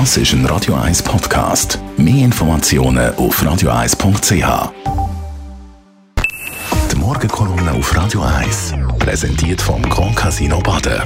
Das 0.00 0.16
ist 0.16 0.32
ein 0.32 0.44
Radio 0.46 0.74
1 0.74 1.04
Podcast. 1.04 1.78
Mehr 1.96 2.24
Informationen 2.24 3.14
auf 3.14 3.40
radio1.ch. 3.40 4.72
Die 6.90 6.96
Morgenkolumne 6.96 7.70
auf 7.70 7.96
Radio 7.96 8.22
1 8.22 8.74
präsentiert 8.98 9.62
vom 9.62 9.80
Grand 9.82 10.16
Casino 10.16 10.58
Baden. 10.58 11.00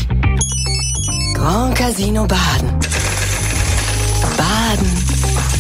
Grand 1.35 1.75
Casino 1.75 2.27
Baden. 2.27 2.71
Baden 4.39 4.87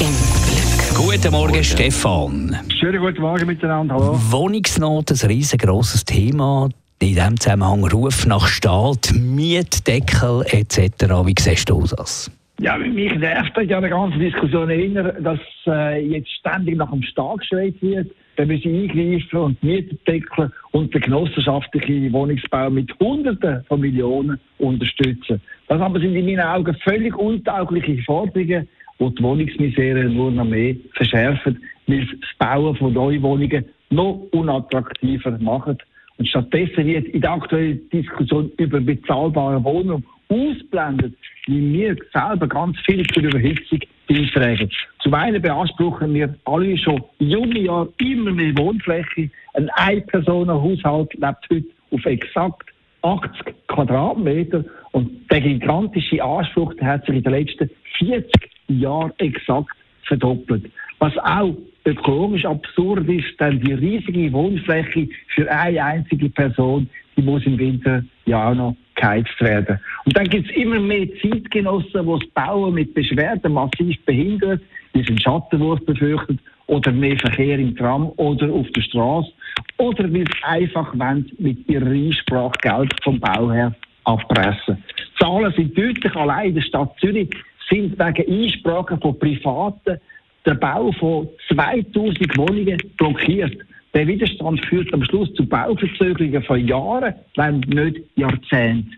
im 0.00 0.14
Glück. 0.46 0.96
Guten 0.96 1.30
Morgen, 1.30 1.62
Stefan. 1.62 2.56
Schönen 2.80 2.98
guten 2.98 3.20
Morgen 3.20 3.46
miteinander, 3.46 3.94
hallo. 3.96 4.18
Wohnungsnot, 4.30 5.10
ein 5.10 5.28
riesengroßes 5.28 6.06
Thema. 6.06 6.70
In 7.00 7.14
diesem 7.14 7.38
Zusammenhang 7.38 7.84
Ruf 7.88 8.24
nach 8.24 8.46
Staat, 8.48 9.12
Mietdeckel 9.12 10.46
etc. 10.46 11.04
Wie 11.26 11.34
siehst 11.38 11.68
du 11.68 11.84
das? 11.86 12.30
Ja, 12.60 12.76
mich 12.76 13.14
nervt 13.16 13.56
ja 13.56 13.78
eine 13.78 13.88
ganze 13.88 14.18
Diskussion 14.18 14.68
erinnern, 14.68 15.12
dass 15.22 15.38
äh, 15.68 16.04
jetzt 16.04 16.30
ständig 16.32 16.76
nach 16.76 16.90
dem 16.90 17.02
Staat 17.04 17.38
geschreit 17.38 17.74
wird. 17.80 18.10
Da 18.34 18.44
müssen 18.44 18.74
eingreifen 18.74 19.38
und 19.38 19.62
Mietdeckel 19.62 20.50
und 20.72 20.92
den 20.92 21.00
genossenschaftlichen 21.00 22.12
Wohnungsbau 22.12 22.68
mit 22.68 22.92
Hunderten 22.98 23.64
von 23.68 23.80
Millionen 23.80 24.40
unterstützen. 24.58 25.40
Das 25.68 25.80
aber 25.80 26.00
sind 26.00 26.16
in 26.16 26.24
meinen 26.24 26.40
Augen 26.40 26.76
völlig 26.82 27.16
untaugliche 27.16 28.02
Forderungen, 28.02 28.68
die 28.98 29.14
die 29.14 29.22
Wohnungsmisere 29.22 30.04
nur 30.04 30.32
noch 30.32 30.44
mehr 30.44 30.74
verschärfen, 30.94 31.62
weil 31.86 32.06
das 32.06 32.30
Bauen 32.38 32.74
von 32.74 32.92
neuen 32.92 33.22
Wohnungen 33.22 33.64
noch 33.90 34.26
unattraktiver 34.32 35.38
macht. 35.38 35.78
Und 36.18 36.28
stattdessen 36.28 36.86
wird 36.86 37.06
in 37.08 37.20
der 37.20 37.32
aktuellen 37.32 37.88
Diskussion 37.90 38.50
über 38.58 38.80
bezahlbare 38.80 39.62
Wohnungen 39.62 40.04
ausblendet, 40.28 41.14
wie 41.46 41.72
wir 41.72 41.96
selber 42.12 42.46
ganz 42.46 42.76
viel 42.84 43.06
zur 43.06 43.22
Überhitzung 43.22 43.80
beitragen. 44.08 44.70
Zum 45.00 45.14
einen 45.14 45.40
beanspruchen 45.40 46.12
wir 46.14 46.34
alle 46.44 46.76
schon 46.76 47.02
in 47.18 47.30
jungen 47.30 47.64
Jahren 47.64 47.88
immer 47.98 48.32
mehr 48.32 48.56
Wohnfläche. 48.58 49.30
Ein 49.54 49.70
Ein-Personen-Haushalt 49.70 51.14
lebt 51.14 51.50
heute 51.50 51.64
auf 51.90 52.04
exakt 52.04 52.68
80 53.02 53.54
Quadratmeter 53.68 54.64
und 54.92 55.30
der 55.30 55.40
gigantische 55.40 56.22
Anspruch 56.22 56.74
der 56.74 56.88
hat 56.88 57.06
sich 57.06 57.16
in 57.16 57.22
den 57.22 57.32
letzten 57.32 57.70
40 57.98 58.50
Jahren 58.68 59.12
exakt 59.18 59.77
verdoppelt. 60.08 60.70
Was 60.98 61.16
auch 61.18 61.54
ökologisch 61.84 62.44
absurd 62.44 63.08
ist, 63.08 63.40
denn 63.40 63.60
die 63.60 63.72
riesige 63.72 64.32
Wohnfläche 64.32 65.08
für 65.34 65.50
eine 65.50 65.82
einzige 65.82 66.28
Person, 66.28 66.88
die 67.16 67.22
muss 67.22 67.46
im 67.46 67.58
Winter 67.58 68.02
ja 68.26 68.50
auch 68.50 68.54
noch 68.54 68.76
geheizt 68.96 69.40
werden. 69.40 69.78
Und 70.04 70.16
dann 70.16 70.28
gibt 70.28 70.50
es 70.50 70.56
immer 70.56 70.80
mehr 70.80 71.06
Zeitgenossen, 71.22 72.04
die 72.04 72.18
das 72.18 72.30
Bauen 72.34 72.74
mit 72.74 72.94
Beschwerden 72.94 73.52
massiv 73.52 73.96
behindert, 74.04 74.60
die 74.94 75.04
sind 75.04 75.22
Schattenwurf 75.22 75.80
befürchtet 75.86 76.40
oder 76.66 76.92
mehr 76.92 77.16
Verkehr 77.18 77.58
im 77.58 77.76
Tram 77.76 78.12
oder 78.16 78.52
auf 78.52 78.68
der 78.72 78.82
Straße 78.82 79.30
oder 79.78 80.12
weil 80.12 80.24
sie 80.26 80.44
einfach 80.44 80.92
wollen, 80.98 81.30
mit 81.38 81.68
ihrer 81.68 81.86
Einsprache 81.86 82.58
Geld 82.60 82.92
vom 83.02 83.20
Bauherr 83.20 83.74
abpressen. 84.04 84.82
Zahlen 85.18 85.52
sind 85.56 85.76
deutlich. 85.76 86.14
Allein 86.16 86.48
in 86.48 86.54
der 86.56 86.62
Stadt 86.62 86.94
Zürich 87.00 87.30
sind 87.70 87.98
wegen 87.98 88.44
Einsprachen 88.44 89.00
von 89.00 89.18
Privaten 89.18 89.98
der 90.46 90.54
Bau 90.54 90.92
von 90.92 91.28
2000 91.52 92.38
Wohnungen 92.38 92.78
blockiert. 92.96 93.56
Der 93.94 94.06
Widerstand 94.06 94.64
führt 94.66 94.92
am 94.92 95.04
Schluss 95.04 95.32
zu 95.34 95.46
Bauverzögerungen 95.46 96.42
von 96.42 96.66
Jahren, 96.66 97.14
wenn 97.36 97.60
nicht 97.60 98.00
Jahrzehnten. 98.16 98.92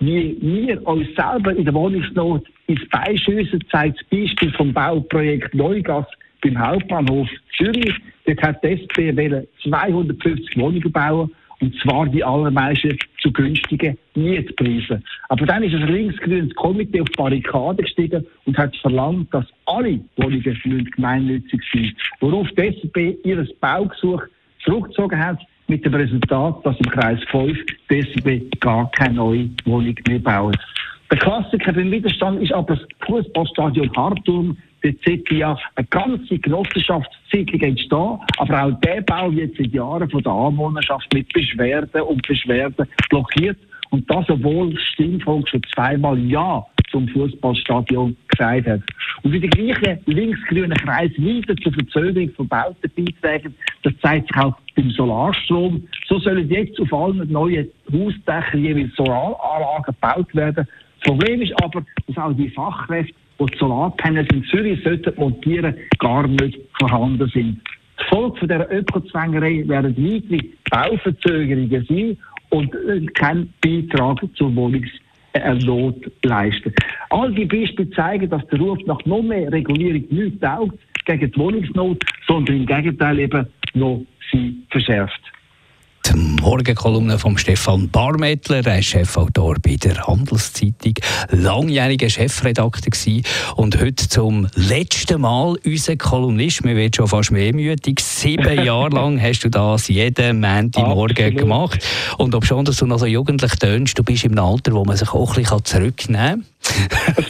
Wie 0.00 0.36
wir 0.40 0.86
uns 0.86 1.08
selber 1.14 1.54
in 1.54 1.64
der 1.64 1.74
Wohnungsnot 1.74 2.46
ins 2.66 2.88
Bein 2.88 3.18
schiessen, 3.18 3.62
zeigt 3.70 4.00
das 4.00 4.08
Beispiel 4.08 4.50
vom 4.52 4.72
Bauprojekt 4.72 5.54
Neugas 5.54 6.06
beim 6.42 6.58
Hauptbahnhof 6.58 7.28
Zürich. 7.56 7.94
Dort 8.26 8.42
hat 8.42 8.64
die 8.64 8.68
SP 8.80 9.12
250 9.62 10.56
Wohnungen 10.56 10.92
bauen 10.92 11.30
und 11.60 11.74
zwar 11.80 12.06
die 12.06 12.24
allermeisten 12.24 12.98
zu 13.20 13.32
günstigen 13.32 13.98
Mietpreisen. 14.14 15.04
Aber 15.28 15.46
dann 15.46 15.62
ist 15.62 15.74
ein 15.74 15.86
linksgrünes 15.86 16.54
Komitee 16.54 17.00
auf 17.00 17.08
die 17.08 17.16
Barrikaden 17.16 17.84
gestiegen 17.84 18.26
und 18.46 18.58
hat 18.58 18.76
verlangt, 18.76 19.32
dass 19.32 19.46
alle 19.66 20.00
Wohnungen 20.16 20.90
gemeinnützig 20.96 21.60
sind. 21.72 21.94
Worauf 22.20 22.48
die 22.56 22.68
SP 22.72 23.16
ihr 23.24 23.46
Baugesuch 23.60 24.22
zurückgezogen 24.64 25.18
hat, 25.18 25.38
mit 25.70 25.84
dem 25.84 25.94
Resultat, 25.94 26.66
dass 26.66 26.76
im 26.78 26.90
Kreis 26.90 27.20
5 27.30 27.56
die 27.88 27.98
SP 28.02 28.42
gar 28.58 28.90
keine 28.90 29.14
neue 29.14 29.48
Wohnung 29.64 29.94
mehr 30.06 30.18
bauen. 30.18 30.56
Der 31.10 31.18
Klassiker 31.18 31.72
beim 31.72 31.90
Widerstand 31.90 32.42
ist 32.42 32.52
aber 32.52 32.76
das 32.76 32.86
Fußballstadion 33.06 33.90
Hartum. 33.96 34.56
Dort 34.82 34.96
sollte 35.04 35.34
ja 35.34 35.58
eine 35.74 35.86
ganze 35.88 36.38
Genossenschaftssiedlung 36.38 37.60
entstehen. 37.60 38.18
Aber 38.38 38.64
auch 38.64 38.80
der 38.80 39.02
Bau 39.02 39.30
wird 39.32 39.56
seit 39.56 39.72
Jahren 39.72 40.08
von 40.10 40.22
der 40.22 40.32
Anwohnerschaft 40.32 41.12
mit 41.12 41.32
Beschwerden 41.32 42.02
und 42.02 42.26
Beschwerden 42.26 42.86
blockiert. 43.08 43.58
Und 43.90 44.08
das, 44.08 44.28
obwohl 44.28 44.76
Stimmvolk 44.78 45.48
schon 45.48 45.62
zweimal 45.74 46.18
Ja 46.18 46.64
zum 46.90 47.08
Fußballstadion 47.08 48.16
gesagt 48.28 48.66
hat. 48.66 48.80
Und 49.22 49.32
wie 49.32 49.40
die 49.40 49.48
gleichen 49.48 50.00
linksgrünen 50.06 50.76
Kreis 50.78 51.10
weiter 51.18 51.56
zur 51.56 51.72
Verzögerung 51.72 52.30
von 52.30 52.48
Bauten 52.48 52.90
beitragen, 52.94 53.54
das 53.82 53.92
zeigt 54.02 54.28
sich 54.28 54.42
auch 54.42 54.54
beim 54.74 54.90
Solarstrom. 54.90 55.86
So 56.08 56.18
sollen 56.18 56.48
jetzt 56.48 56.80
auf 56.80 56.92
allen 56.92 57.30
neuen 57.30 57.68
Hausdächern 57.92 58.64
jeweils 58.64 58.94
Solaranlagen 58.96 59.84
gebaut 59.84 60.34
werden. 60.34 60.66
Das 60.66 61.12
Problem 61.12 61.42
ist 61.42 61.52
aber, 61.62 61.82
dass 62.06 62.16
auch 62.18 62.32
die 62.32 62.50
Fachkräfte, 62.50 63.14
die, 63.40 63.46
die 63.46 63.58
Solarpanels 63.58 64.28
in 64.32 64.44
Zürich 64.44 64.82
sollten 64.82 65.12
montieren, 65.16 65.74
gar 65.98 66.26
nicht 66.26 66.58
vorhanden 66.78 67.28
sind. 67.32 67.60
Die 68.00 68.04
Folge 68.08 68.38
von 68.38 68.48
dieser 68.48 68.72
Ökozwängerei 68.72 69.64
werden 69.66 69.96
weitere 69.96 70.48
Bauverzögerungen 70.70 71.86
sein 71.88 72.16
und 72.50 72.74
äh, 72.74 73.06
kein 73.14 73.52
Beitrag 73.60 74.20
zur 74.34 74.54
Wohnungsnot 74.54 76.10
leisten. 76.24 76.74
All 77.10 77.32
die 77.32 77.44
Beispiele 77.44 77.90
zeigen, 77.90 78.28
dass 78.30 78.46
der 78.48 78.58
Ruf 78.58 78.78
nach 78.86 79.04
noch 79.04 79.22
mehr 79.22 79.52
Regulierung 79.52 80.04
nicht 80.10 80.40
taugt 80.40 80.78
gegen 81.06 81.30
die 81.30 81.38
Wohnungsnot, 81.38 82.02
sondern 82.26 82.56
im 82.56 82.66
Gegenteil 82.66 83.18
eben 83.18 83.46
noch 83.74 84.04
sie 84.30 84.56
verschärft. 84.70 85.20
Die 86.12 86.16
Morgenkolumne 86.16 87.18
von 87.18 87.38
Stefan 87.38 87.88
Barmettler, 87.88 88.66
er 88.66 88.80
ist 88.80 88.86
Chefautor 88.86 89.56
bei 89.62 89.76
der 89.76 90.06
Handelszeitung, 90.08 90.94
langjähriger 91.30 92.08
Chefredakteur 92.08 92.90
gewesen 92.90 93.22
und 93.56 93.80
heute 93.80 94.08
zum 94.08 94.48
letzten 94.54 95.20
Mal 95.20 95.56
unser 95.64 95.96
Kolumnist. 95.96 96.64
Mir 96.64 96.74
wird 96.74 96.96
schon 96.96 97.06
fast 97.06 97.30
mehr 97.30 97.54
mütig. 97.54 98.00
Sieben 98.00 98.64
Jahre 98.64 98.90
lang 98.90 99.20
hast 99.22 99.44
du 99.44 99.50
das 99.50 99.86
jeden 99.88 100.40
Montagmorgen 100.40 101.36
gemacht. 101.36 101.86
Und 102.18 102.34
ob 102.34 102.44
schon, 102.44 102.64
dass 102.64 102.78
du 102.78 102.86
noch 102.86 102.98
so 102.98 103.06
jugendlich 103.06 103.52
tönst, 103.56 103.96
du 103.96 104.02
bist 104.02 104.24
im 104.24 104.36
Alter, 104.38 104.72
wo 104.72 104.84
man 104.84 104.96
sich 104.96 105.12
auch 105.12 105.36
ein 105.36 105.42
bisschen 105.42 105.64
zurücknehmen 105.64 106.44
kann. 106.44 106.44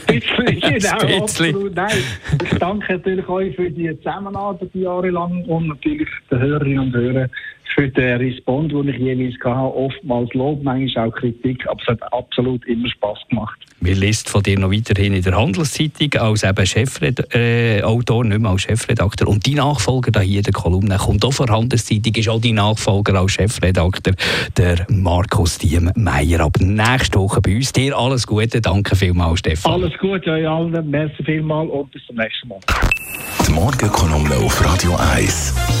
Ein 0.07 0.19
bisschen, 0.19 0.59
genau, 0.79 1.23
absolut. 1.23 1.75
Nein, 1.75 2.03
ich 2.43 2.57
danke 2.57 2.93
natürlich 2.93 3.27
euch 3.29 3.55
für 3.55 3.69
die 3.69 3.95
Zusammenarbeit 3.97 4.69
jahrelang 4.73 5.43
und 5.45 5.67
natürlich 5.67 6.09
den 6.31 6.39
Hörerinnen 6.39 6.79
und 6.79 6.95
Hörern 6.95 7.29
für 7.73 7.89
den 7.89 8.17
Respond, 8.17 8.71
den 8.71 8.89
ich 8.89 8.97
jeweils 8.97 9.35
hatte. 9.43 9.75
Oftmals 9.75 10.33
Lob, 10.33 10.63
manchmal 10.63 11.09
auch 11.09 11.15
Kritik, 11.15 11.67
aber 11.67 11.81
es 11.81 11.87
hat 11.87 12.13
absolut 12.13 12.65
immer 12.65 12.89
Spass 12.89 13.19
gemacht. 13.29 13.59
Wir 13.79 13.95
lesen 13.95 14.27
von 14.27 14.43
dir 14.43 14.59
noch 14.59 14.71
weiterhin 14.71 15.13
in 15.13 15.23
der 15.23 15.35
Handelszeitung 15.35 16.13
als 16.21 16.43
eben 16.43 16.65
Chefautor, 16.65 18.25
äh, 18.25 18.27
nicht 18.27 18.39
mehr 18.39 18.51
als 18.51 18.61
Chefredakteur. 18.61 19.27
Und 19.27 19.45
die 19.45 19.55
Nachfolger 19.55 20.11
da 20.11 20.19
hier 20.19 20.37
in 20.37 20.43
der 20.43 20.53
Kolumne 20.53 20.97
kommt 20.97 21.25
auch 21.25 21.33
von 21.33 21.47
der 21.47 21.55
Handelszeitung, 21.55 22.13
ist 22.15 22.29
auch 22.29 22.41
die 22.41 22.53
Nachfolger 22.53 23.19
als 23.19 23.31
Chefredakteur, 23.31 24.13
der 24.57 24.85
Markus 24.89 25.57
Diemeyer. 25.57 26.41
Ab 26.41 26.57
nächste 26.59 27.19
Woche 27.19 27.41
bei 27.41 27.55
uns. 27.55 27.73
Dir 27.73 27.97
alles 27.97 28.27
Gute, 28.27 28.61
danke 28.61 28.95
vielmals, 28.95 29.39
Stefan. 29.39 29.73
Alles 29.73 29.97
Gute 29.97 30.31
euch 30.31 30.47
allen, 30.47 30.89
merci 30.89 31.23
vielmals 31.23 31.71
und 31.71 31.91
bis 31.91 32.05
zum 32.05 32.17
nächsten 32.17 32.49
Mal. 32.49 32.59
Die 33.47 33.51
Morgenkolumne 33.51 34.35
auf 34.35 34.63
Radio 34.63 34.95
1. 34.95 35.80